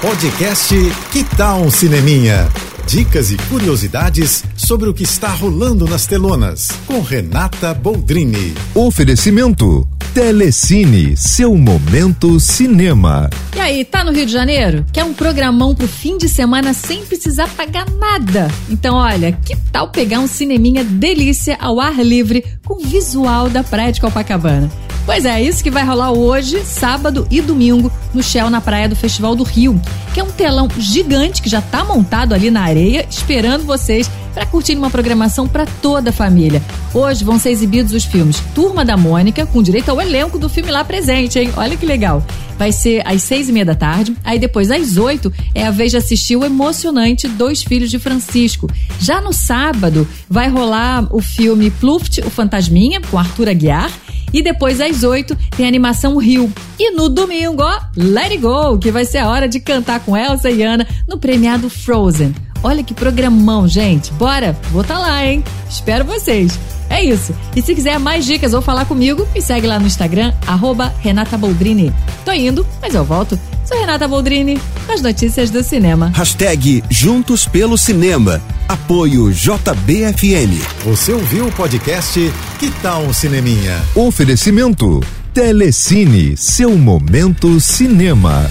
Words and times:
Podcast 0.00 0.72
Que 1.10 1.24
Tal 1.24 1.60
um 1.60 1.70
Cineminha? 1.72 2.48
Dicas 2.86 3.32
e 3.32 3.36
curiosidades 3.50 4.44
sobre 4.56 4.88
o 4.88 4.94
que 4.94 5.02
está 5.02 5.26
rolando 5.28 5.86
nas 5.86 6.06
telonas, 6.06 6.68
com 6.86 7.00
Renata 7.00 7.74
Boldrini. 7.74 8.54
Oferecimento 8.76 9.86
Telecine, 10.14 11.16
seu 11.16 11.56
momento 11.56 12.38
cinema. 12.38 13.28
E 13.56 13.60
aí, 13.60 13.84
tá 13.84 14.04
no 14.04 14.12
Rio 14.12 14.24
de 14.24 14.32
Janeiro? 14.32 14.86
Quer 14.92 15.02
um 15.02 15.12
programão 15.12 15.74
pro 15.74 15.88
fim 15.88 16.16
de 16.16 16.28
semana 16.28 16.72
sem 16.72 17.04
precisar 17.04 17.48
pagar 17.48 17.90
nada? 17.90 18.48
Então, 18.70 18.94
olha, 18.94 19.32
que 19.32 19.56
tal 19.72 19.90
pegar 19.90 20.20
um 20.20 20.28
cineminha 20.28 20.84
delícia 20.84 21.56
ao 21.60 21.80
ar 21.80 22.04
livre 22.04 22.44
com 22.64 22.78
visual 22.78 23.50
da 23.50 23.64
praia 23.64 23.92
de 23.92 24.00
Copacabana? 24.00 24.70
Pois 25.08 25.24
é, 25.24 25.42
isso 25.42 25.64
que 25.64 25.70
vai 25.70 25.86
rolar 25.86 26.12
hoje, 26.12 26.62
sábado 26.66 27.26
e 27.30 27.40
domingo, 27.40 27.90
no 28.12 28.22
Shell 28.22 28.50
na 28.50 28.60
praia 28.60 28.86
do 28.86 28.94
Festival 28.94 29.34
do 29.34 29.42
Rio, 29.42 29.80
que 30.12 30.20
é 30.20 30.22
um 30.22 30.30
telão 30.30 30.68
gigante 30.76 31.40
que 31.40 31.48
já 31.48 31.62
tá 31.62 31.82
montado 31.82 32.34
ali 32.34 32.50
na 32.50 32.60
areia, 32.60 33.06
esperando 33.08 33.64
vocês 33.64 34.10
para 34.34 34.44
curtir 34.44 34.76
uma 34.76 34.90
programação 34.90 35.48
para 35.48 35.64
toda 35.64 36.10
a 36.10 36.12
família. 36.12 36.62
Hoje 36.92 37.24
vão 37.24 37.38
ser 37.38 37.48
exibidos 37.48 37.94
os 37.94 38.04
filmes 38.04 38.38
Turma 38.54 38.84
da 38.84 38.98
Mônica, 38.98 39.46
com 39.46 39.62
direito 39.62 39.90
ao 39.90 39.98
elenco 39.98 40.38
do 40.38 40.46
filme 40.46 40.70
lá 40.70 40.84
presente, 40.84 41.38
hein? 41.38 41.54
Olha 41.56 41.74
que 41.74 41.86
legal. 41.86 42.22
Vai 42.58 42.70
ser 42.70 43.00
às 43.06 43.22
seis 43.22 43.48
e 43.48 43.52
meia 43.52 43.64
da 43.64 43.74
tarde, 43.74 44.14
aí 44.22 44.38
depois 44.38 44.70
às 44.70 44.98
oito 44.98 45.32
é 45.54 45.66
a 45.66 45.70
vez 45.70 45.90
de 45.90 45.96
assistir 45.96 46.36
o 46.36 46.44
emocionante 46.44 47.26
Dois 47.26 47.62
Filhos 47.62 47.90
de 47.90 47.98
Francisco. 47.98 48.68
Já 49.00 49.22
no 49.22 49.32
sábado 49.32 50.06
vai 50.28 50.50
rolar 50.50 51.08
o 51.10 51.22
filme 51.22 51.70
Pluft, 51.70 52.20
o 52.20 52.28
Fantasminha, 52.28 53.00
com 53.10 53.18
Arthur 53.18 53.48
Aguiar 53.48 53.90
e 54.32 54.42
depois, 54.42 54.80
às 54.80 55.02
8, 55.02 55.36
tem 55.56 55.66
a 55.66 55.68
animação 55.68 56.16
Rio. 56.16 56.52
E 56.78 56.90
no 56.90 57.08
domingo, 57.08 57.62
ó, 57.62 57.80
Let 57.96 58.32
It 58.32 58.38
Go, 58.38 58.78
que 58.78 58.90
vai 58.90 59.04
ser 59.04 59.18
a 59.18 59.28
hora 59.28 59.48
de 59.48 59.60
cantar 59.60 60.00
com 60.00 60.16
Elsa 60.16 60.50
e 60.50 60.62
Ana 60.62 60.86
no 61.06 61.18
premiado 61.18 61.68
Frozen. 61.70 62.34
Olha 62.62 62.82
que 62.82 62.92
programão, 62.92 63.68
gente. 63.68 64.12
Bora, 64.14 64.56
vou 64.70 64.82
tá 64.82 64.98
lá, 64.98 65.24
hein? 65.24 65.44
Espero 65.70 66.04
vocês. 66.04 66.58
É 66.90 67.04
isso. 67.04 67.34
E 67.54 67.62
se 67.62 67.74
quiser 67.74 67.98
mais 67.98 68.24
dicas 68.24 68.54
ou 68.54 68.62
falar 68.62 68.84
comigo, 68.86 69.26
me 69.34 69.40
segue 69.40 69.66
lá 69.66 69.78
no 69.78 69.86
Instagram, 69.86 70.32
arroba 70.46 70.92
Renata 71.00 71.36
Boldrini. 71.36 71.92
Tô 72.24 72.32
indo, 72.32 72.66
mas 72.80 72.94
eu 72.94 73.04
volto. 73.04 73.38
Sou 73.64 73.78
Renata 73.78 74.08
Boldrini, 74.08 74.58
com 74.86 74.92
as 74.92 75.02
notícias 75.02 75.50
do 75.50 75.62
cinema. 75.62 76.10
Hashtag 76.14 76.82
Juntos 76.90 77.46
pelo 77.46 77.76
Cinema. 77.76 78.40
Apoio 78.68 79.32
JBFM. 79.32 80.62
Você 80.84 81.10
ouviu 81.10 81.46
o 81.46 81.52
podcast 81.52 82.20
Que 82.58 82.70
Tal 82.82 83.02
um 83.02 83.14
Cineminha? 83.14 83.82
Oferecimento 83.94 85.00
Telecine, 85.32 86.36
seu 86.36 86.76
momento 86.76 87.58
cinema. 87.60 88.50